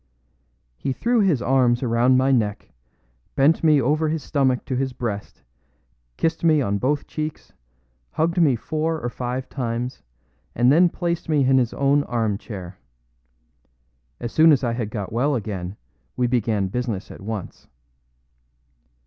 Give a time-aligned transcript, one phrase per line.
[0.79, 2.71] He threw his arms around my neck,
[3.35, 5.43] bent me over his stomach to his breast,
[6.17, 7.53] kissed me on both cheeks,
[8.13, 10.01] hugged me four or five times,
[10.55, 12.79] and then placed me in his own arm chair.
[14.19, 15.77] As soon as I had got well again,
[16.17, 17.67] we began business at once.